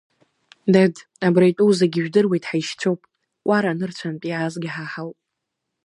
Дад, 0.73 0.95
абра 1.25 1.45
итәоу 1.51 1.71
зегь, 1.79 1.95
ижәдыруеит, 1.99 2.43
ҳаишьцәоуп, 2.49 3.01
Кәара 3.47 3.69
анырцәынтә 3.71 4.25
иаазгьы 4.27 4.69
ҳа 4.75 4.85
ҳауп. 4.91 5.17